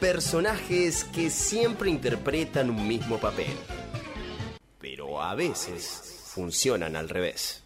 Personajes 0.00 1.02
que 1.04 1.28
siempre 1.28 1.90
interpretan 1.90 2.70
un 2.70 2.86
mismo 2.86 3.18
papel, 3.18 3.52
pero 4.78 5.20
a 5.20 5.34
veces 5.34 6.30
funcionan 6.32 6.94
al 6.94 7.08
revés. 7.08 7.64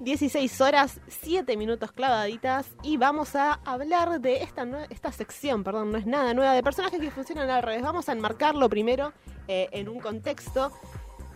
...16 0.00 0.60
horas, 0.60 1.00
7 1.08 1.56
minutos 1.56 1.90
clavaditas... 1.90 2.66
...y 2.82 2.98
vamos 2.98 3.34
a 3.36 3.54
hablar 3.64 4.20
de 4.20 4.42
esta, 4.42 4.66
esta 4.90 5.10
sección, 5.10 5.64
perdón, 5.64 5.92
no 5.92 5.98
es 5.98 6.04
nada 6.04 6.34
nueva... 6.34 6.52
...de 6.52 6.62
personajes 6.62 7.00
que 7.00 7.10
funcionan 7.10 7.48
al 7.48 7.62
revés. 7.62 7.82
Vamos 7.82 8.10
a 8.10 8.12
enmarcarlo 8.12 8.68
primero 8.68 9.14
eh, 9.48 9.68
en 9.72 9.88
un 9.88 10.00
contexto 10.00 10.72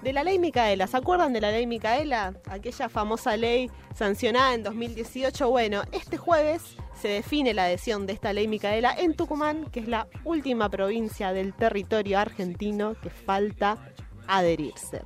de 0.02 0.12
la 0.12 0.22
ley 0.22 0.38
Micaela. 0.38 0.86
¿Se 0.86 0.96
acuerdan 0.96 1.32
de 1.32 1.40
la 1.40 1.50
ley 1.50 1.66
Micaela? 1.66 2.34
Aquella 2.48 2.88
famosa 2.88 3.36
ley 3.36 3.68
sancionada 3.94 4.54
en 4.54 4.62
2018. 4.62 5.50
Bueno, 5.50 5.82
este 5.92 6.16
jueves 6.16 6.76
se 7.00 7.08
define 7.08 7.52
la 7.54 7.64
adhesión 7.64 8.06
de 8.06 8.12
esta 8.12 8.32
ley 8.32 8.46
Micaela 8.48 8.94
en 8.96 9.14
Tucumán, 9.14 9.66
que 9.70 9.80
es 9.80 9.88
la 9.88 10.06
última 10.24 10.68
provincia 10.68 11.32
del 11.32 11.54
territorio 11.54 12.18
argentino 12.18 12.94
que 13.00 13.10
falta 13.10 13.78
adherirse. 14.26 15.02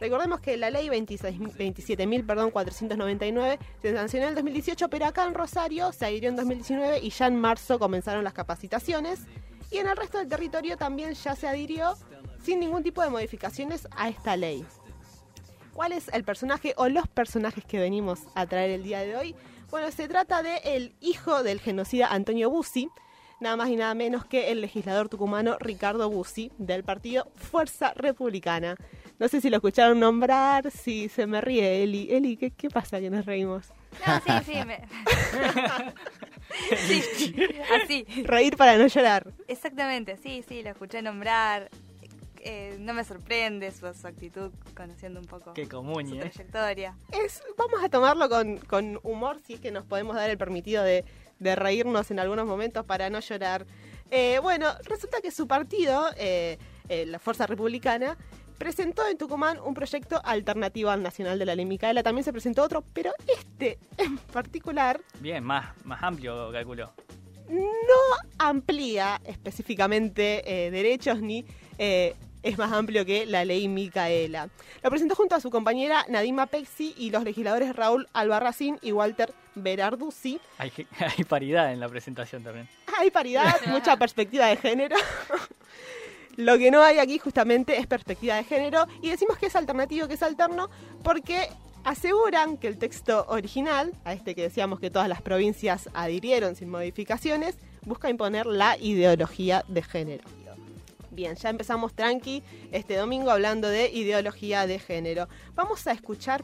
Recordemos 0.00 0.40
que 0.40 0.56
la 0.56 0.70
ley 0.70 0.88
27.499 0.88 3.58
se 3.80 3.94
sancionó 3.94 4.24
en 4.24 4.30
el 4.30 4.34
2018, 4.34 4.88
pero 4.88 5.06
acá 5.06 5.24
en 5.24 5.34
Rosario 5.34 5.92
se 5.92 6.06
adhirió 6.06 6.28
en 6.28 6.34
2019 6.36 6.98
y 7.00 7.10
ya 7.10 7.28
en 7.28 7.40
marzo 7.40 7.78
comenzaron 7.78 8.24
las 8.24 8.32
capacitaciones. 8.32 9.20
Y 9.70 9.78
en 9.78 9.86
el 9.86 9.96
resto 9.96 10.18
del 10.18 10.26
territorio 10.28 10.76
también 10.76 11.14
ya 11.14 11.36
se 11.36 11.46
adhirió 11.46 11.94
sin 12.42 12.60
ningún 12.60 12.82
tipo 12.82 13.02
de 13.02 13.10
modificaciones 13.10 13.88
a 13.96 14.08
esta 14.08 14.36
ley. 14.36 14.64
¿Cuál 15.74 15.92
es 15.92 16.08
el 16.08 16.24
personaje 16.24 16.74
o 16.76 16.88
los 16.88 17.08
personajes 17.08 17.64
que 17.64 17.78
venimos 17.78 18.20
a 18.34 18.46
traer 18.46 18.70
el 18.70 18.82
día 18.82 19.00
de 19.00 19.16
hoy? 19.16 19.34
Bueno, 19.70 19.90
se 19.90 20.06
trata 20.06 20.42
de 20.42 20.58
el 20.64 20.94
hijo 21.00 21.42
del 21.42 21.60
genocida 21.60 22.08
Antonio 22.08 22.50
Bussi, 22.50 22.90
nada 23.40 23.56
más 23.56 23.70
y 23.70 23.76
nada 23.76 23.94
menos 23.94 24.26
que 24.26 24.52
el 24.52 24.60
legislador 24.60 25.08
tucumano 25.08 25.56
Ricardo 25.58 26.10
Bussi, 26.10 26.52
del 26.58 26.84
partido 26.84 27.28
Fuerza 27.36 27.94
Republicana. 27.94 28.76
No 29.18 29.28
sé 29.28 29.40
si 29.40 29.48
lo 29.48 29.56
escucharon 29.56 29.98
nombrar, 29.98 30.70
si 30.70 31.08
se 31.08 31.26
me 31.26 31.40
ríe 31.40 31.82
Eli. 31.82 32.08
Eli, 32.10 32.36
¿qué, 32.36 32.50
qué 32.50 32.68
pasa 32.68 33.00
que 33.00 33.08
nos 33.08 33.24
reímos? 33.24 33.68
No, 34.06 34.20
sí, 34.20 34.52
sí, 34.52 34.58
me... 34.66 34.84
sí, 36.76 37.34
así. 37.82 38.04
Reír 38.24 38.56
para 38.56 38.76
no 38.76 38.86
llorar. 38.88 39.32
Exactamente, 39.48 40.16
sí, 40.16 40.44
sí, 40.46 40.62
lo 40.62 40.70
escuché 40.70 41.02
nombrar. 41.02 41.70
Eh, 42.44 42.76
no 42.80 42.92
me 42.92 43.04
sorprende 43.04 43.70
su, 43.70 43.86
actitud, 43.86 44.50
conociendo 44.74 45.20
un 45.20 45.26
poco 45.26 45.52
Qué 45.52 45.68
común, 45.68 46.08
su 46.08 46.16
¿eh? 46.16 46.18
trayectoria. 46.18 46.96
Es, 47.12 47.40
vamos 47.56 47.84
a 47.84 47.88
tomarlo 47.88 48.28
con, 48.28 48.56
con, 48.58 48.98
humor, 49.04 49.38
si 49.46 49.54
es 49.54 49.60
que 49.60 49.70
nos 49.70 49.84
podemos 49.84 50.16
dar 50.16 50.28
el 50.28 50.36
permitido 50.36 50.82
de, 50.82 51.04
de 51.38 51.54
reírnos 51.54 52.10
en 52.10 52.18
algunos 52.18 52.46
momentos 52.46 52.84
para 52.84 53.10
no 53.10 53.20
llorar. 53.20 53.64
Eh, 54.10 54.40
bueno, 54.42 54.66
resulta 54.86 55.20
que 55.20 55.30
su 55.30 55.46
partido, 55.46 56.06
eh, 56.16 56.58
la 57.06 57.20
Fuerza 57.20 57.46
Republicana, 57.46 58.18
presentó 58.58 59.06
en 59.06 59.18
Tucumán 59.18 59.60
un 59.60 59.74
proyecto 59.74 60.20
alternativo 60.24 60.90
al 60.90 61.00
nacional 61.00 61.38
de 61.38 61.46
la 61.46 61.54
ley 61.54 61.64
Micaela. 61.64 62.02
También 62.02 62.24
se 62.24 62.32
presentó 62.32 62.64
otro, 62.64 62.82
pero 62.92 63.12
este 63.28 63.78
en 63.98 64.18
particular... 64.18 65.00
Bien, 65.20 65.44
más, 65.44 65.76
más 65.84 66.02
amplio, 66.02 66.50
calculo. 66.50 66.92
No 67.48 68.28
amplía 68.38 69.20
específicamente 69.24 70.42
derechos 70.72 71.20
ni 71.20 71.44
es 72.42 72.58
más 72.58 72.72
amplio 72.72 73.04
que 73.04 73.26
la 73.26 73.44
ley 73.44 73.68
Micaela. 73.68 74.48
Lo 74.82 74.90
presentó 74.90 75.14
junto 75.14 75.34
a 75.34 75.40
su 75.40 75.50
compañera 75.50 76.04
Nadima 76.08 76.46
Pexi 76.46 76.94
y 76.96 77.10
los 77.10 77.24
legisladores 77.24 77.74
Raúl 77.74 78.08
Albarracín 78.12 78.78
y 78.82 78.92
Walter 78.92 79.32
Berarduzzi. 79.54 80.40
Hay, 80.58 80.72
hay 81.18 81.24
paridad 81.24 81.72
en 81.72 81.80
la 81.80 81.88
presentación 81.88 82.42
también. 82.42 82.68
Hay 82.98 83.10
paridad, 83.10 83.60
mucha 83.66 83.96
perspectiva 83.96 84.46
de 84.46 84.56
género. 84.56 84.96
Lo 86.36 86.56
que 86.56 86.70
no 86.70 86.82
hay 86.82 86.98
aquí 86.98 87.18
justamente 87.18 87.78
es 87.78 87.86
perspectiva 87.86 88.36
de 88.36 88.44
género 88.44 88.86
y 89.02 89.10
decimos 89.10 89.36
que 89.36 89.46
es 89.46 89.56
alternativo, 89.56 90.08
que 90.08 90.14
es 90.14 90.22
alterno, 90.22 90.70
porque 91.02 91.48
aseguran 91.84 92.56
que 92.56 92.68
el 92.68 92.78
texto 92.78 93.26
original, 93.28 93.92
a 94.04 94.14
este 94.14 94.34
que 94.34 94.42
decíamos 94.42 94.80
que 94.80 94.90
todas 94.90 95.08
las 95.08 95.20
provincias 95.20 95.90
adhirieron 95.92 96.56
sin 96.56 96.70
modificaciones, 96.70 97.56
busca 97.82 98.08
imponer 98.08 98.46
la 98.46 98.78
ideología 98.78 99.64
de 99.68 99.82
género. 99.82 100.41
Bien, 101.12 101.36
ya 101.36 101.50
empezamos 101.50 101.92
tranqui 101.92 102.42
este 102.72 102.96
domingo 102.96 103.30
hablando 103.30 103.68
de 103.68 103.90
ideología 103.90 104.66
de 104.66 104.78
género. 104.78 105.28
Vamos 105.54 105.86
a 105.86 105.92
escuchar 105.92 106.42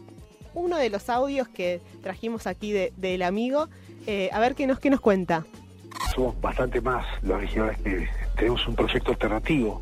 uno 0.52 0.76
de 0.76 0.90
los 0.90 1.08
audios 1.08 1.48
que 1.48 1.80
trajimos 2.02 2.46
aquí 2.46 2.72
del 2.72 3.22
amigo, 3.22 3.68
eh, 4.06 4.28
a 4.30 4.38
ver 4.40 4.54
qué 4.54 4.66
nos, 4.66 4.78
qué 4.78 4.90
nos 4.90 5.00
cuenta. 5.00 5.46
Somos 6.14 6.38
bastante 6.42 6.82
más 6.82 7.06
los 7.22 7.40
legisladores 7.40 7.78
que 7.78 8.08
tenemos 8.36 8.68
un 8.68 8.74
proyecto 8.74 9.12
alternativo. 9.12 9.80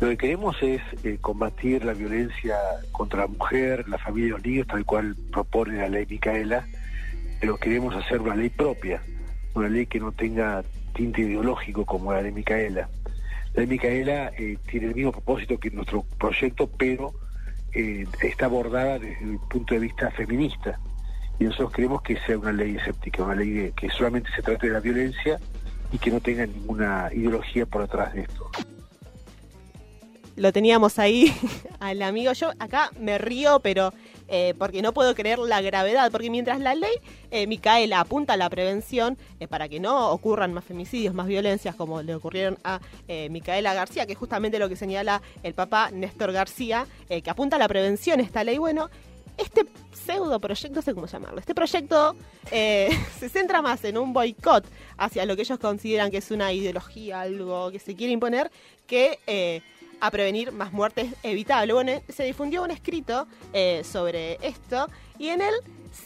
Lo 0.00 0.08
que 0.08 0.16
queremos 0.16 0.56
es 0.60 0.82
eh, 1.04 1.18
combatir 1.20 1.84
la 1.84 1.92
violencia 1.92 2.56
contra 2.90 3.20
la 3.20 3.26
mujer, 3.28 3.88
la 3.88 3.98
familia 3.98 4.26
y 4.26 4.30
los 4.30 4.44
niños, 4.44 4.66
tal 4.66 4.84
cual 4.84 5.14
propone 5.30 5.78
la 5.78 5.88
ley 5.88 6.04
Micaela, 6.04 6.66
pero 7.40 7.56
queremos 7.58 7.94
hacer 7.94 8.20
una 8.20 8.34
ley 8.34 8.48
propia, 8.48 9.00
una 9.54 9.68
ley 9.68 9.86
que 9.86 10.00
no 10.00 10.10
tenga 10.10 10.64
tinte 10.94 11.20
ideológico 11.20 11.84
como 11.86 12.12
la 12.12 12.22
ley 12.22 12.32
Micaela. 12.32 12.88
La 13.56 13.62
de 13.62 13.66
Micaela 13.68 14.32
eh, 14.36 14.58
tiene 14.70 14.88
el 14.88 14.94
mismo 14.94 15.12
propósito 15.12 15.58
que 15.58 15.70
nuestro 15.70 16.04
proyecto, 16.18 16.68
pero 16.68 17.14
eh, 17.72 18.06
está 18.20 18.44
abordada 18.44 18.98
desde 18.98 19.24
el 19.24 19.38
punto 19.50 19.74
de 19.74 19.80
vista 19.80 20.10
feminista. 20.10 20.78
Y 21.38 21.44
nosotros 21.44 21.72
queremos 21.72 22.02
que 22.02 22.18
sea 22.20 22.38
una 22.38 22.52
ley 22.52 22.76
escéptica, 22.76 23.22
una 23.22 23.34
ley 23.34 23.72
que 23.74 23.88
solamente 23.88 24.30
se 24.36 24.42
trate 24.42 24.66
de 24.66 24.74
la 24.74 24.80
violencia 24.80 25.40
y 25.90 25.96
que 25.96 26.10
no 26.10 26.20
tenga 26.20 26.44
ninguna 26.44 27.08
ideología 27.12 27.64
por 27.64 27.82
detrás 27.82 28.12
de 28.12 28.22
esto 28.22 28.50
lo 30.36 30.52
teníamos 30.52 30.98
ahí 30.98 31.34
al 31.80 32.02
amigo. 32.02 32.32
Yo 32.32 32.50
acá 32.58 32.90
me 32.98 33.18
río, 33.18 33.60
pero 33.60 33.92
eh, 34.28 34.54
porque 34.58 34.82
no 34.82 34.92
puedo 34.92 35.14
creer 35.14 35.38
la 35.38 35.60
gravedad, 35.60 36.10
porque 36.10 36.30
mientras 36.30 36.60
la 36.60 36.74
ley 36.74 36.92
eh, 37.30 37.46
Micaela 37.46 38.00
apunta 38.00 38.32
a 38.32 38.36
la 38.36 38.50
prevención 38.50 39.16
eh, 39.38 39.46
para 39.46 39.68
que 39.68 39.78
no 39.78 40.10
ocurran 40.10 40.52
más 40.52 40.64
femicidios, 40.64 41.14
más 41.14 41.26
violencias 41.26 41.74
como 41.74 42.02
le 42.02 42.14
ocurrieron 42.14 42.58
a 42.64 42.80
Micaela 43.30 43.72
García, 43.72 44.06
que 44.06 44.12
es 44.12 44.18
justamente 44.18 44.58
lo 44.58 44.68
que 44.68 44.76
señala 44.76 45.22
el 45.42 45.54
papá 45.54 45.90
Néstor 45.92 46.32
García, 46.32 46.86
que 47.08 47.30
apunta 47.30 47.56
a 47.56 47.58
la 47.58 47.68
prevención 47.68 48.20
esta 48.20 48.42
ley, 48.42 48.58
bueno, 48.58 48.90
este 49.38 49.64
pseudo 49.92 50.40
proyecto, 50.40 50.76
no 50.76 50.82
sé 50.82 50.94
cómo 50.94 51.06
llamarlo, 51.06 51.38
este 51.38 51.54
proyecto 51.54 52.16
se 52.50 53.28
centra 53.28 53.62
más 53.62 53.84
en 53.84 53.96
un 53.96 54.12
boicot 54.12 54.64
hacia 54.98 55.24
lo 55.24 55.36
que 55.36 55.42
ellos 55.42 55.58
consideran 55.58 56.10
que 56.10 56.18
es 56.18 56.30
una 56.30 56.52
ideología, 56.52 57.20
algo 57.20 57.70
que 57.70 57.78
se 57.78 57.94
quiere 57.94 58.12
imponer, 58.12 58.50
que 58.86 59.62
a 60.00 60.10
prevenir 60.10 60.52
más 60.52 60.72
muertes 60.72 61.12
evitables. 61.22 61.74
Bueno, 61.74 61.92
se 62.08 62.24
difundió 62.24 62.62
un 62.62 62.70
escrito 62.70 63.26
eh, 63.52 63.82
sobre 63.84 64.38
esto 64.46 64.88
y 65.18 65.28
en 65.28 65.42
él 65.42 65.54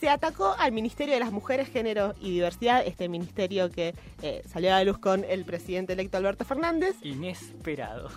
se 0.01 0.09
atacó 0.09 0.55
al 0.59 0.73
Ministerio 0.73 1.15
de 1.15 1.21
las 1.21 1.33
Mujeres, 1.33 1.69
Género 1.69 2.15
y 2.21 2.31
Diversidad, 2.31 2.87
este 2.87 3.09
ministerio 3.09 3.71
que 3.71 3.95
eh, 4.23 4.43
salió 4.51 4.71
a 4.71 4.79
la 4.79 4.85
luz 4.85 4.99
con 4.99 5.25
el 5.25 5.45
presidente 5.45 5.95
electo 5.95 6.17
Alberto 6.17 6.45
Fernández. 6.45 6.95
Inesperado. 7.03 8.09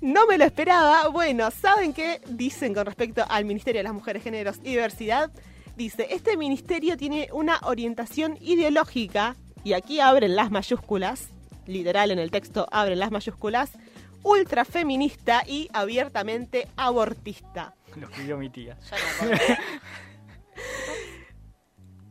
No 0.00 0.26
me 0.26 0.36
lo 0.36 0.44
esperaba. 0.44 1.08
Bueno, 1.08 1.50
¿saben 1.50 1.92
qué 1.92 2.20
dicen 2.28 2.74
con 2.74 2.84
respecto 2.84 3.24
al 3.28 3.44
Ministerio 3.44 3.78
de 3.78 3.84
las 3.84 3.94
Mujeres, 3.94 4.22
Géneros 4.22 4.58
y 4.62 4.70
Diversidad? 4.70 5.30
Dice, 5.76 6.08
este 6.10 6.36
ministerio 6.36 6.96
tiene 6.96 7.28
una 7.32 7.58
orientación 7.62 8.36
ideológica, 8.40 9.36
y 9.64 9.72
aquí 9.72 10.00
abren 10.00 10.36
las 10.36 10.50
mayúsculas, 10.50 11.30
literal 11.66 12.10
en 12.10 12.18
el 12.18 12.30
texto 12.30 12.68
abren 12.70 12.98
las 12.98 13.10
mayúsculas, 13.10 13.72
ultrafeminista 14.24 15.44
y 15.46 15.68
abiertamente 15.72 16.66
abortista. 16.76 17.74
Lo 17.94 18.08
escribió 18.08 18.36
mi 18.36 18.50
tía. 18.50 18.76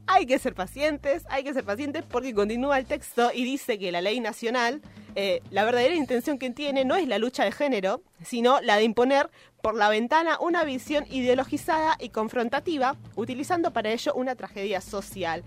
hay 0.07 0.25
que 0.25 0.39
ser 0.39 0.53
pacientes, 0.53 1.23
hay 1.29 1.43
que 1.43 1.53
ser 1.53 1.63
pacientes 1.63 2.03
porque 2.07 2.33
continúa 2.33 2.77
el 2.77 2.85
texto 2.85 3.31
y 3.33 3.43
dice 3.43 3.79
que 3.79 3.91
la 3.91 4.01
ley 4.01 4.19
nacional, 4.19 4.81
eh, 5.15 5.41
la 5.49 5.65
verdadera 5.65 5.95
intención 5.95 6.37
que 6.37 6.49
tiene 6.51 6.85
no 6.85 6.95
es 6.95 7.07
la 7.07 7.17
lucha 7.17 7.43
de 7.43 7.51
género, 7.51 8.01
sino 8.23 8.61
la 8.61 8.77
de 8.77 8.83
imponer 8.83 9.29
por 9.61 9.75
la 9.75 9.89
ventana 9.89 10.37
una 10.39 10.63
visión 10.63 11.05
ideologizada 11.09 11.97
y 11.99 12.09
confrontativa, 12.09 12.95
utilizando 13.15 13.71
para 13.71 13.91
ello 13.91 14.13
una 14.13 14.35
tragedia 14.35 14.81
social. 14.81 15.43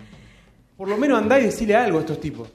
Por 0.77 0.89
lo 0.89 0.97
menos 0.97 1.19
andá 1.19 1.39
y 1.39 1.45
decirle 1.45 1.77
algo 1.77 1.99
a 1.99 2.01
estos 2.03 2.21
tipos. 2.21 2.51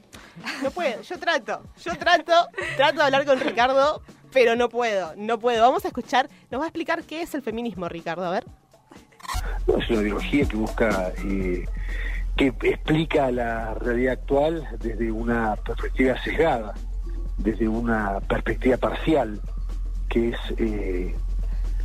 No 0.64 0.72
puedo, 0.72 1.02
yo 1.02 1.20
trato, 1.20 1.62
yo 1.84 1.96
trato, 1.98 2.34
trato 2.76 2.98
de 2.98 3.04
hablar 3.04 3.26
con 3.26 3.40
Ricardo, 3.40 4.02
pero 4.32 4.56
no 4.56 4.70
puedo, 4.70 5.14
no 5.18 5.40
puedo. 5.40 5.62
Vamos 5.64 5.86
a 5.86 5.90
escuchar, 5.90 6.30
nos 6.50 6.62
va 6.62 6.66
a 6.66 6.68
explicar 6.68 7.04
qué 7.04 7.22
es 7.22 7.34
el 7.36 7.42
feminismo, 7.42 7.88
Ricardo, 7.90 8.26
a 8.26 8.32
ver. 8.32 8.46
es 9.68 9.90
una 9.90 10.02
ideología 10.02 10.46
que 10.46 10.56
busca, 10.58 11.12
eh, 11.26 11.66
que 12.38 12.48
explica 12.64 13.32
la 13.32 13.74
realidad 13.76 14.14
actual 14.14 14.68
desde 14.80 15.12
una 15.12 15.56
perspectiva 15.58 16.22
sesgada, 16.24 16.74
desde 17.38 17.68
una 17.68 18.20
perspectiva 18.22 18.78
parcial, 18.78 19.40
que 20.10 20.30
es 20.30 20.38
eh, 20.58 21.16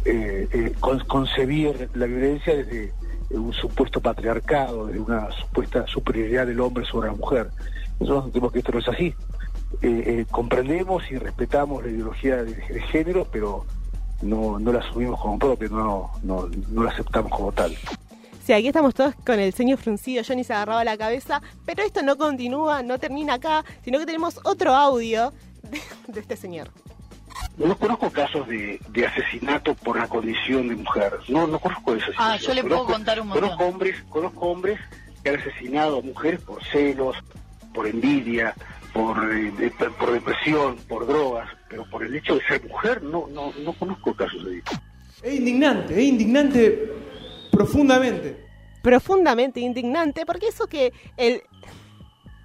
eh, 0.04 0.48
eh, 0.52 0.72
con- 0.80 1.00
concebir 1.06 1.90
la 1.94 2.06
violencia 2.06 2.54
desde 2.56 2.92
un 3.30 3.52
supuesto 3.52 4.00
patriarcado, 4.00 4.86
desde 4.86 5.00
una 5.00 5.30
supuesta 5.32 5.84
superioridad 5.88 6.46
del 6.46 6.60
hombre 6.60 6.84
sobre 6.86 7.08
la 7.08 7.14
mujer. 7.14 7.50
Nosotros 8.00 8.26
entendemos 8.26 8.52
que 8.52 8.58
esto 8.60 8.72
no 8.72 8.78
es 8.78 8.88
así. 8.88 9.14
Eh, 9.82 10.02
eh, 10.06 10.26
comprendemos 10.30 11.10
y 11.10 11.16
respetamos 11.18 11.84
la 11.84 11.90
ideología 11.90 12.36
de, 12.36 12.54
de 12.54 12.80
género, 12.82 13.26
pero 13.30 13.64
no, 14.22 14.58
no 14.58 14.72
la 14.72 14.80
asumimos 14.80 15.20
como 15.20 15.38
propia, 15.38 15.68
no, 15.68 16.10
no, 16.22 16.48
no 16.68 16.82
la 16.84 16.90
aceptamos 16.90 17.30
como 17.30 17.52
tal. 17.52 17.76
Sí, 18.44 18.52
aquí 18.52 18.68
estamos 18.68 18.94
todos 18.94 19.14
con 19.26 19.40
el 19.40 19.52
ceño 19.52 19.76
fruncido, 19.76 20.22
Johnny 20.26 20.44
se 20.44 20.54
agarraba 20.54 20.84
la 20.84 20.96
cabeza, 20.96 21.42
pero 21.64 21.82
esto 21.82 22.02
no 22.02 22.16
continúa, 22.16 22.82
no 22.82 22.98
termina 22.98 23.34
acá, 23.34 23.64
sino 23.84 23.98
que 23.98 24.06
tenemos 24.06 24.38
otro 24.44 24.72
audio 24.72 25.32
de, 25.64 25.80
de 26.06 26.20
este 26.20 26.36
señor. 26.36 26.70
No 27.58 27.76
conozco 27.76 28.10
casos 28.10 28.46
de, 28.46 28.80
de 28.90 29.06
asesinato 29.06 29.74
por 29.74 29.98
la 29.98 30.06
condición 30.06 30.68
de 30.68 30.76
mujer. 30.76 31.12
No, 31.28 31.46
no 31.46 31.58
conozco 31.58 31.94
eso. 31.94 32.06
Ah, 32.16 32.36
yo 32.36 32.54
le 32.54 32.62
puedo 32.62 32.84
contar 32.86 33.20
un 33.20 33.28
montón. 33.28 33.48
Conozco 33.48 33.64
hombres, 33.66 34.04
conozco 34.08 34.46
hombres 34.46 34.80
que 35.22 35.30
han 35.30 35.40
asesinado 35.40 35.98
a 35.98 36.02
mujeres 36.02 36.40
por 36.40 36.62
celos, 36.64 37.16
por 37.76 37.86
envidia, 37.86 38.54
por, 38.92 39.18
eh, 39.32 39.52
de- 39.52 39.70
por 39.70 40.10
depresión, 40.10 40.76
por 40.88 41.06
drogas, 41.06 41.48
pero 41.68 41.84
por 41.90 42.02
el 42.02 42.14
hecho 42.16 42.34
de 42.34 42.40
ser 42.48 42.66
mujer 42.66 43.02
no, 43.02 43.28
no, 43.28 43.52
no 43.62 43.72
conozco 43.74 44.14
casos 44.16 44.44
de 44.46 44.58
eso. 44.58 44.80
Es 45.22 45.34
indignante, 45.34 45.92
es 45.94 46.00
indignante 46.08 46.90
profundamente. 47.52 48.44
Profundamente 48.82 49.60
indignante, 49.60 50.24
porque 50.24 50.48
eso 50.48 50.66
que 50.66 50.92
el 51.16 51.42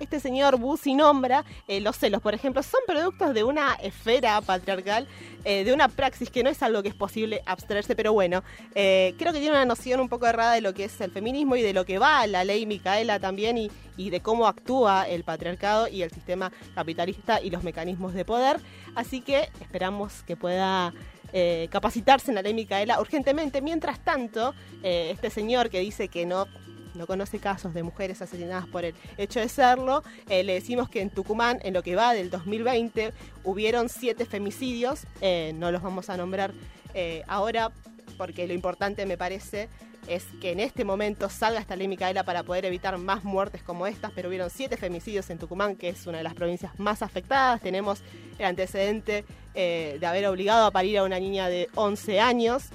este 0.02 0.20
señor 0.20 0.58
Bussi 0.58 0.96
nombra, 0.96 1.46
eh, 1.68 1.80
los 1.80 1.98
celos, 1.98 2.22
por 2.22 2.34
ejemplo, 2.34 2.64
son 2.64 2.82
productos 2.88 3.34
de 3.34 3.44
una 3.44 3.76
esfera 3.76 4.42
patriarcal, 4.42 5.08
eh, 5.46 5.64
de 5.64 5.74
una 5.74 5.88
praxis 5.88 6.30
que 6.30 6.44
no 6.44 6.50
es 6.50 6.62
algo 6.64 6.82
que 6.84 6.90
es 6.90 6.96
posible 6.96 7.42
abstraerse, 7.46 7.96
pero 7.96 8.14
bueno, 8.14 8.44
eh, 8.76 9.14
creo 9.18 9.32
que 9.32 9.40
tiene 9.40 9.56
una 9.56 9.66
noción 9.66 10.00
un 10.00 10.10
poco 10.10 10.28
errada 10.28 10.54
de 10.54 10.62
lo 10.62 10.74
que 10.74 10.86
es 10.86 11.02
el 11.02 11.12
feminismo 11.12 11.56
y 11.56 11.62
de 11.62 11.74
lo 11.74 11.86
que 11.86 12.00
va 12.00 12.26
la 12.28 12.44
ley 12.44 12.66
Micaela 12.66 13.20
también 13.20 13.58
y, 13.58 13.70
de 13.98 14.20
cómo 14.20 14.48
actúa 14.48 15.08
el 15.08 15.24
patriarcado 15.24 15.88
y 15.88 16.02
el 16.02 16.10
sistema 16.10 16.52
capitalista 16.74 17.40
y 17.40 17.52
los 17.52 17.64
mecanismos 17.64 18.16
de 18.16 18.26
poder. 18.26 18.60
Así 18.96 19.22
que 19.22 19.50
esperamos 19.62 20.24
que 20.24 20.36
pueda 20.36 20.92
eh, 21.34 21.68
capacitarse 21.70 22.32
en 22.32 22.36
la 22.36 22.42
ley 22.42 22.56
Micaela 22.56 23.00
urgentemente. 23.00 23.62
Mientras 23.62 24.00
tanto, 24.00 24.56
este 24.82 25.30
señor 25.30 25.70
que 25.70 25.82
dice 25.82 26.08
que 26.08 26.26
no, 26.26 26.48
no 26.96 27.08
conoce 27.08 27.40
casos 27.40 27.74
de 27.74 27.84
mujeres 27.84 28.22
asesinadas 28.22 28.68
por 28.68 28.86
el 28.86 28.96
hecho 29.18 29.40
de 29.40 29.50
serlo, 29.50 30.04
eh, 30.30 30.44
le 30.44 30.54
decimos 30.54 30.90
que 30.90 31.02
en 31.02 31.10
Tucumán, 31.10 31.60
en 31.64 31.74
lo 31.74 31.84
que 31.84 31.96
va 31.96 32.14
del 32.14 32.30
2020, 32.30 33.14
hubieron 33.44 33.90
siete 33.90 34.26
femicidios. 34.26 35.04
Eh, 35.22 35.54
no 35.56 35.72
los 35.72 35.82
vamos 35.82 36.10
a 36.10 36.18
nombrar 36.18 36.52
eh, 36.94 37.24
ahora 37.28 37.72
porque 38.18 38.48
lo 38.48 38.54
importante 38.54 39.06
me 39.06 39.18
parece 39.18 39.70
es 40.08 40.26
que 40.42 40.52
en 40.52 40.60
este 40.60 40.84
momento 40.84 41.30
salga 41.30 41.60
esta 41.60 41.76
ley 41.76 41.88
Micaela 41.88 42.24
para 42.24 42.44
poder 42.44 42.66
evitar 42.66 42.98
más 42.98 43.24
muertes 43.24 43.62
como 43.62 43.86
estas, 43.86 44.12
pero 44.12 44.30
hubieron 44.30 44.50
siete 44.50 44.76
femicidios 44.76 45.30
en 45.30 45.38
Tucumán, 45.38 45.76
que 45.76 45.90
es 45.90 46.08
una 46.08 46.18
de 46.18 46.24
las 46.24 46.34
provincias 46.34 46.78
más 46.80 47.02
afectadas. 47.04 47.62
Tenemos 47.62 48.02
el 48.40 48.46
antecedente 48.46 49.26
de 49.54 50.06
haber 50.06 50.26
obligado 50.26 50.66
a 50.66 50.72
parir 50.72 50.98
a 50.98 51.04
una 51.04 51.20
niña 51.20 51.50
de 51.50 51.70
11 51.76 52.20
años, 52.20 52.70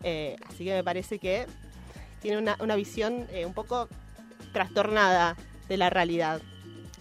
así 0.00 0.64
que 0.64 0.74
me 0.74 0.82
parece 0.82 1.20
que 1.20 1.46
tiene 2.22 2.38
una, 2.38 2.56
una 2.60 2.76
visión 2.76 3.26
eh, 3.32 3.44
un 3.44 3.52
poco 3.52 3.88
trastornada 4.52 5.36
de 5.68 5.76
la 5.76 5.90
realidad. 5.90 6.40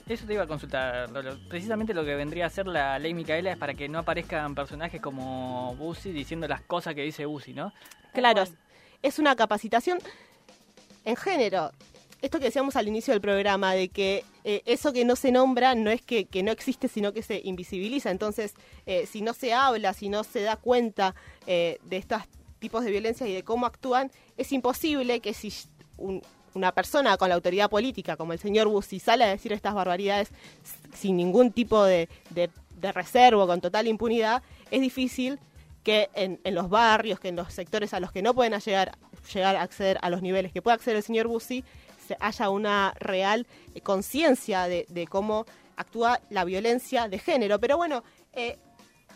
Eso 0.08 0.26
te 0.26 0.34
iba 0.34 0.44
a 0.44 0.48
consultar, 0.48 1.10
Lolo. 1.12 1.38
Precisamente 1.48 1.94
lo 1.94 2.04
que 2.04 2.16
vendría 2.16 2.48
a 2.48 2.50
ser 2.50 2.68
la 2.68 3.00
ley 3.00 3.14
Micaela 3.14 3.52
es 3.52 3.58
para 3.58 3.74
que 3.74 3.88
no 3.88 4.00
aparezcan 4.00 4.56
personajes 4.56 5.00
como 5.00 5.74
Bussi 5.78 6.12
diciendo 6.12 6.48
las 6.48 6.62
cosas 6.62 6.96
que 6.96 7.04
dice 7.04 7.26
Bussi, 7.26 7.54
¿no? 7.54 7.72
Claro, 8.14 8.44
es 9.02 9.20
una 9.20 9.36
capacitación 9.36 10.00
en 11.06 11.16
género. 11.16 11.72
Esto 12.22 12.40
que 12.40 12.46
decíamos 12.46 12.76
al 12.76 12.88
inicio 12.88 13.14
del 13.14 13.22
programa, 13.22 13.74
de 13.74 13.88
que 13.88 14.26
eh, 14.44 14.62
eso 14.66 14.94
que 14.94 15.06
no 15.06 15.16
se 15.16 15.32
nombra 15.32 15.76
no 15.76 15.90
es 15.90 16.02
que, 16.02 16.26
que 16.26 16.44
no 16.44 16.52
existe, 16.52 16.88
sino 16.88 17.14
que 17.14 17.24
se 17.24 17.42
invisibiliza. 17.44 18.12
Entonces, 18.12 18.54
eh, 18.86 19.08
si 19.08 19.22
no 19.22 19.34
se 19.34 19.54
habla, 19.54 19.94
si 19.94 20.10
no 20.10 20.24
se 20.24 20.42
da 20.42 20.56
cuenta 20.56 21.16
eh, 21.48 21.80
de 21.84 21.98
estos 21.98 22.22
tipos 22.62 22.86
de 22.86 22.92
violencia 22.92 23.28
y 23.28 23.34
de 23.34 23.44
cómo 23.44 23.66
actúan, 23.66 24.12
es 24.38 24.52
imposible 24.54 25.20
que 25.20 25.34
si 25.34 25.52
un- 25.98 26.22
una 26.54 26.72
persona 26.74 27.18
con 27.18 27.28
la 27.30 27.36
autoridad 27.36 27.70
política, 27.70 28.16
como 28.16 28.34
el 28.34 28.40
señor 28.40 28.68
Bussi, 28.68 29.00
sale 29.00 29.24
a 29.24 29.28
decir 29.28 29.52
estas 29.52 29.74
barbaridades 29.74 30.30
sin 30.94 31.18
ningún 31.18 31.52
tipo 31.52 31.84
de, 31.84 32.08
de, 32.30 32.50
de 32.80 32.92
reservo, 32.92 33.48
con 33.48 33.60
total 33.62 33.88
impunidad, 33.88 34.44
es 34.70 34.80
difícil 34.82 35.40
que 35.84 36.10
en, 36.14 36.40
en 36.44 36.54
los 36.54 36.70
barrios, 36.70 37.20
que 37.20 37.30
en 37.30 37.36
los 37.38 37.52
sectores 37.54 37.94
a 37.94 38.00
los 38.00 38.12
que 38.12 38.22
no 38.22 38.34
pueden 38.34 38.58
llegar, 38.60 38.98
llegar 39.34 39.56
a 39.56 39.64
acceder 39.64 39.98
a 40.02 40.10
los 40.10 40.22
niveles 40.22 40.52
que 40.52 40.62
puede 40.62 40.76
acceder 40.76 40.98
el 40.98 41.04
señor 41.04 41.28
Bussi, 41.28 41.64
se 42.08 42.16
haya 42.20 42.50
una 42.50 42.94
real 43.00 43.48
eh, 43.74 43.82
conciencia 43.82 44.68
de, 44.68 44.86
de 44.90 45.08
cómo 45.08 45.46
actúa 45.78 46.20
la 46.30 46.44
violencia 46.44 47.08
de 47.08 47.18
género. 47.18 47.60
Pero 47.60 47.78
bueno, 47.78 48.04
eh, 48.34 48.58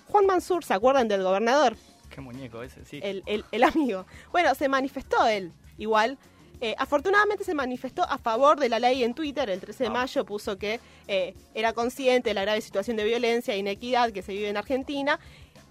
Juan 0.07 0.25
Mansur, 0.25 0.63
¿se 0.63 0.73
acuerdan 0.73 1.07
del 1.07 1.21
gobernador? 1.21 1.75
Qué 2.15 2.21
muñeco 2.21 2.63
ese, 2.63 2.85
sí. 2.85 3.01
el, 3.03 3.21
el- 3.25 3.43
el 3.51 3.63
amigo. 3.65 4.05
Bueno, 4.31 4.55
se 4.55 4.69
manifestó 4.69 5.27
él, 5.27 5.51
igual. 5.77 6.17
Eh, 6.61 6.73
afortunadamente 6.77 7.43
se 7.43 7.53
manifestó 7.53 8.03
a 8.03 8.17
favor 8.17 8.57
de 8.57 8.69
la 8.69 8.79
ley 8.79 9.03
en 9.03 9.13
Twitter. 9.13 9.49
El 9.49 9.59
13 9.59 9.83
de 9.83 9.89
mayo 9.89 10.23
puso 10.25 10.57
que 10.57 10.79
eh, 11.09 11.35
era 11.53 11.73
consciente 11.73 12.29
de 12.29 12.33
la 12.33 12.43
grave 12.43 12.61
situación 12.61 12.95
de 12.95 13.03
violencia 13.03 13.53
e 13.53 13.57
inequidad 13.57 14.11
que 14.13 14.21
se 14.21 14.31
vive 14.31 14.47
en 14.47 14.55
Argentina 14.55 15.19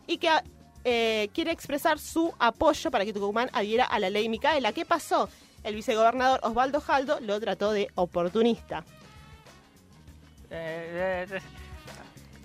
y 0.07 0.19
que 0.19 0.29
eh, 0.85 1.31
quiere 1.33 1.51
expresar 1.53 1.99
su 1.99 2.35
apoyo 2.39 2.91
para 2.91 3.07
que 3.07 3.15
Tucumán 3.15 3.49
adhiera 3.55 3.87
a 3.87 3.99
la 3.99 4.11
ley 4.11 4.29
Micaela. 4.29 4.75
¿Qué 4.75 4.85
pasó? 4.85 5.31
El 5.63 5.75
vicegobernador 5.75 6.41
Osvaldo 6.43 6.83
Jaldo 6.83 7.19
lo 7.21 7.41
trató 7.41 7.73
de 7.73 7.89
oportunista. 7.95 8.85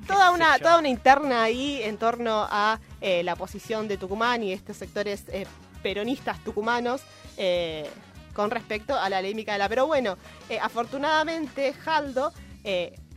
Toda 0.09 0.31
una, 0.31 0.57
toda 0.57 0.79
una 0.79 0.89
interna 0.89 1.43
ahí 1.43 1.83
en 1.83 1.97
torno 1.97 2.47
a 2.49 2.79
eh, 2.99 3.21
la 3.21 3.35
posición 3.35 3.87
de 3.87 3.95
Tucumán 3.95 4.41
y 4.41 4.51
estos 4.51 4.75
sectores 4.75 5.25
eh, 5.27 5.45
peronistas 5.83 6.43
tucumanos 6.43 7.01
eh, 7.37 7.87
con 8.33 8.49
respecto 8.49 8.97
a 8.97 9.07
la 9.07 9.21
ley 9.21 9.35
Micaela. 9.35 9.69
Pero 9.69 9.85
bueno, 9.85 10.17
afortunadamente 10.59 11.73
Jaldo 11.73 12.33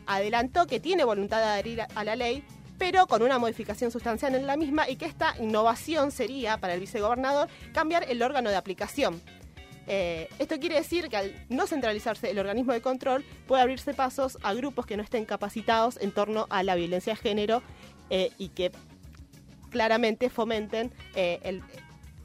adelantó 0.07 0.67
que 0.67 0.81
tiene 0.81 1.05
voluntad 1.05 1.39
de 1.39 1.45
adherir 1.45 1.81
a, 1.81 1.89
a 1.95 2.05
la 2.05 2.15
ley, 2.15 2.45
pero 2.77 3.07
con 3.07 3.23
una 3.23 3.39
modificación 3.39 3.91
sustancial 3.91 4.35
en 4.35 4.47
la 4.47 4.59
misma 4.59 4.87
y 4.87 4.97
que 4.97 5.07
esta 5.07 5.35
innovación 5.41 6.11
sería 6.11 6.59
para 6.59 6.75
el 6.75 6.81
vicegobernador 6.81 7.49
cambiar 7.73 8.05
el 8.07 8.23
órgano 8.23 8.51
de 8.51 8.57
aplicación. 8.57 9.23
Eh, 9.95 10.27
esto 10.39 10.59
quiere 10.59 10.77
decir 10.77 11.11
que 11.11 11.19
al 11.19 11.47
no 11.51 11.67
centralizarse 11.67 12.31
el 12.31 12.39
organismo 12.39 12.73
de 12.73 12.81
control, 12.81 13.27
puede 13.47 13.61
abrirse 13.61 13.93
pasos 13.93 14.39
a 14.43 14.55
grupos 14.55 14.87
que 14.87 14.97
no 14.97 15.03
estén 15.03 15.27
capacitados 15.27 15.99
en 16.01 16.13
torno 16.13 16.47
a 16.49 16.63
la 16.63 16.77
violencia 16.77 17.13
de 17.13 17.19
género 17.19 17.63
eh, 18.09 18.31
y 18.39 18.49
que 18.49 18.73
claramente 19.69 20.31
fomenten 20.31 20.95
eh, 21.15 21.61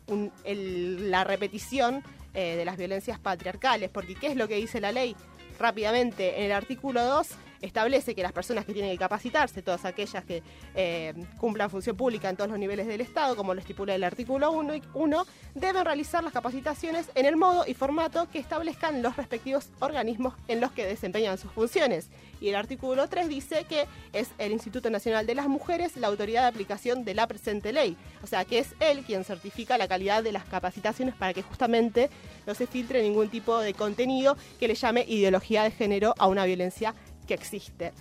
la 0.08 1.26
repetición 1.26 2.04
de 2.34 2.64
las 2.64 2.78
violencias 2.78 3.20
patriarcales. 3.20 3.90
Porque 3.90 4.16
¿qué 4.16 4.28
es 4.28 4.38
lo 4.38 4.48
que 4.48 4.56
dice 4.56 4.80
la 4.80 4.92
ley? 4.94 5.16
Rápidamente, 5.60 6.38
en 6.38 6.46
el 6.46 6.52
artículo 6.52 7.04
2 7.04 7.28
establece 7.62 8.16
que 8.16 8.24
las 8.24 8.32
personas 8.32 8.66
que 8.66 8.74
tienen 8.74 8.92
que 8.92 8.98
capacitarse, 8.98 9.62
todas 9.62 9.86
aquellas 9.86 10.24
que 10.26 10.44
eh, 10.76 11.14
cumplan 11.40 11.70
función 11.70 11.96
pública 11.96 12.30
en 12.30 12.36
todos 12.38 12.50
los 12.50 12.60
niveles 12.60 12.88
del 12.88 13.02
Estado, 13.02 13.36
como 13.36 13.54
lo 13.54 13.60
estipula 13.60 13.96
el 13.96 14.04
artículo 14.04 14.52
1, 14.52 14.76
y- 14.76 14.84
1, 14.94 15.26
deben 15.56 15.86
realizar 15.86 16.24
las 16.24 16.34
capacitaciones 16.34 17.10
en 17.16 17.26
el 17.26 17.36
modo 17.36 17.66
y 17.68 17.74
formato 17.74 18.28
que 18.32 18.40
establezcan 18.40 19.02
los 19.02 19.16
respectivos 19.18 19.70
organismos 19.80 20.34
en 20.48 20.62
los 20.62 20.72
que 20.72 20.86
desempeñan 20.86 21.38
sus 21.38 21.52
funciones. 21.52 22.10
Y 22.40 22.50
el 22.50 22.56
artículo 22.56 23.08
3 23.08 23.28
dice 23.30 23.66
que 23.68 23.86
es 24.14 24.30
el 24.38 24.52
Instituto 24.52 24.90
Nacional 24.92 25.26
de 25.26 25.34
las 25.36 25.48
Mujeres 25.48 25.98
la 25.98 26.08
autoridad 26.08 26.44
de 26.44 26.48
aplicación 26.50 27.04
de 27.04 27.16
la 27.16 27.26
presente 27.26 27.74
ley. 27.74 27.98
O 28.24 28.28
sea, 28.28 28.46
que 28.46 28.60
es 28.60 28.76
él 28.80 29.04
quien 29.04 29.24
certifica 29.24 29.78
la 29.78 29.88
calidad 29.88 30.22
de 30.24 30.32
las 30.32 30.46
capacitaciones 30.46 31.16
para 31.16 31.34
que 31.34 31.42
justamente 31.42 32.10
no 32.46 32.54
se 32.54 32.68
filtre 32.68 33.02
ningún 33.02 33.30
tipo 33.30 33.58
de 33.60 33.74
contenido 33.74 34.38
que 34.60 34.68
le 34.68 34.76
llame 34.76 35.04
ideología 35.08 35.64
de 35.64 35.72
género 35.72 36.14
a 36.20 36.28
una 36.28 36.46
violencia 36.46 36.94
que 37.28 37.34
existe. 37.34 37.94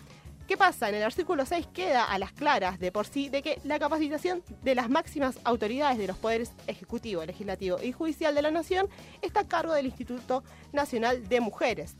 ¿Qué 0.46 0.56
pasa? 0.56 0.88
En 0.88 0.94
el 0.94 1.02
artículo 1.02 1.44
6 1.44 1.66
queda 1.74 2.04
a 2.04 2.18
las 2.20 2.32
claras 2.32 2.78
de 2.78 2.92
por 2.92 3.06
sí 3.06 3.28
de 3.28 3.42
que 3.42 3.58
la 3.64 3.80
capacitación 3.80 4.44
de 4.62 4.76
las 4.76 4.88
máximas 4.88 5.40
autoridades 5.42 5.98
de 5.98 6.06
los 6.06 6.16
poderes 6.16 6.52
ejecutivo, 6.68 7.24
legislativo 7.24 7.78
y 7.82 7.90
judicial 7.90 8.32
de 8.32 8.42
la 8.42 8.52
nación 8.52 8.88
está 9.22 9.40
a 9.40 9.48
cargo 9.48 9.72
del 9.72 9.86
Instituto 9.86 10.44
Nacional 10.72 11.28
de 11.28 11.40
Mujeres. 11.40 11.96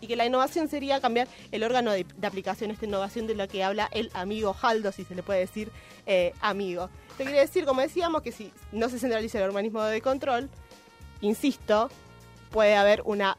Y 0.00 0.06
que 0.06 0.16
la 0.16 0.24
innovación 0.24 0.68
sería 0.68 1.00
cambiar 1.02 1.28
el 1.52 1.64
órgano 1.64 1.92
de, 1.92 2.06
de 2.16 2.26
aplicación, 2.26 2.70
esta 2.70 2.86
innovación 2.86 3.26
de 3.26 3.34
la 3.34 3.46
que 3.46 3.62
habla 3.62 3.90
el 3.92 4.10
amigo 4.14 4.54
Jaldo, 4.54 4.90
si 4.90 5.04
se 5.04 5.14
le 5.14 5.22
puede 5.22 5.40
decir 5.40 5.70
eh, 6.06 6.32
amigo. 6.40 6.88
Esto 7.10 7.24
quiere 7.24 7.40
decir, 7.40 7.66
como 7.66 7.82
decíamos, 7.82 8.22
que 8.22 8.32
si 8.32 8.52
no 8.72 8.88
se 8.88 8.98
centraliza 8.98 9.38
el 9.38 9.44
organismo 9.44 9.82
de 9.82 10.00
control, 10.00 10.48
insisto, 11.20 11.90
puede 12.50 12.74
haber 12.74 13.02
una 13.04 13.36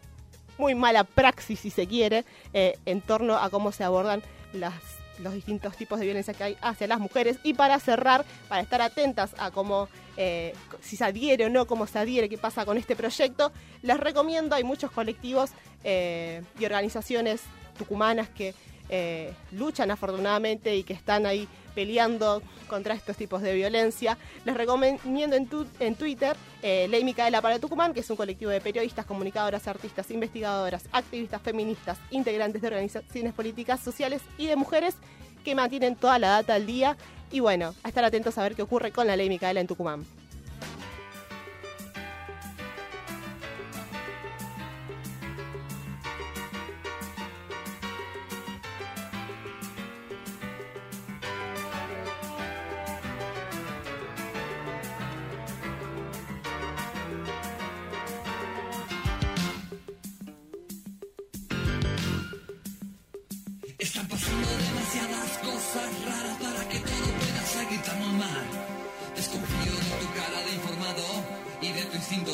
muy 0.57 0.75
mala 0.75 1.03
praxis, 1.03 1.59
si 1.59 1.69
se 1.69 1.87
quiere, 1.87 2.25
eh, 2.53 2.77
en 2.85 3.01
torno 3.01 3.37
a 3.37 3.49
cómo 3.49 3.71
se 3.71 3.83
abordan 3.83 4.21
las 4.53 4.73
los 5.19 5.33
distintos 5.33 5.75
tipos 5.75 5.99
de 5.99 6.05
violencia 6.05 6.33
que 6.33 6.43
hay 6.43 6.57
hacia 6.61 6.87
las 6.87 6.99
mujeres. 6.99 7.37
Y 7.43 7.53
para 7.53 7.79
cerrar, 7.79 8.25
para 8.47 8.61
estar 8.61 8.81
atentas 8.81 9.35
a 9.37 9.51
cómo, 9.51 9.89
eh, 10.15 10.53
si 10.81 10.95
se 10.95 11.05
adhiere 11.05 11.45
o 11.45 11.49
no, 11.49 11.65
cómo 11.65 11.87
se 11.87 11.99
adhiere, 11.99 12.29
qué 12.29 12.37
pasa 12.37 12.65
con 12.65 12.77
este 12.77 12.95
proyecto, 12.95 13.51
les 13.81 13.99
recomiendo, 13.99 14.55
hay 14.55 14.63
muchos 14.63 14.91
colectivos 14.91 15.51
eh, 15.83 16.43
y 16.59 16.65
organizaciones 16.65 17.41
tucumanas 17.77 18.29
que 18.29 18.53
eh, 18.89 19.33
luchan 19.51 19.91
afortunadamente 19.91 20.75
y 20.75 20.83
que 20.83 20.93
están 20.93 21.25
ahí 21.25 21.47
peleando 21.75 22.41
contra 22.67 22.95
estos 22.95 23.15
tipos 23.17 23.41
de 23.41 23.53
violencia. 23.53 24.17
Les 24.45 24.57
recomiendo 24.57 25.35
en, 25.35 25.95
Twitter 25.95 26.35
eh, 26.63 26.87
Ley 26.89 27.03
Micaela 27.03 27.41
para 27.41 27.59
Tucumán, 27.59 27.93
que 27.93 27.99
es 27.99 28.09
un 28.09 28.17
colectivo 28.17 28.49
de 28.49 28.61
periodistas, 28.61 29.05
comunicadoras, 29.05 29.67
artistas, 29.67 30.09
investigadoras, 30.09 30.85
activistas 30.91 31.41
feministas, 31.41 31.99
integrantes 32.09 32.61
de 32.61 32.67
organizaciones 32.67 33.33
políticas, 33.33 33.79
sociales 33.79 34.21
y 34.37 34.47
de 34.47 34.55
mujeres 34.55 34.95
que 35.43 35.53
mantienen 35.53 35.95
toda 35.95 36.17
la 36.17 36.29
data 36.29 36.55
al 36.55 36.65
día. 36.65 36.97
Y 37.31 37.41
bueno, 37.41 37.75
a 37.83 37.89
estar 37.89 38.03
atentos 38.03 38.37
a 38.37 38.43
ver 38.43 38.55
qué 38.55 38.63
ocurre 38.63 38.91
con 38.91 39.05
la 39.05 39.15
Ley 39.15 39.29
Micaela 39.29 39.61
en 39.61 39.67
Tucumán. 39.67 40.05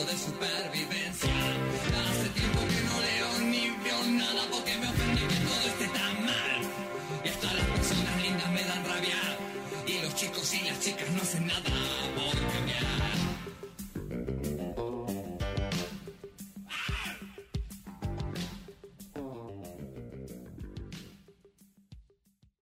De 0.05 0.17
supervivencia. 0.17 0.92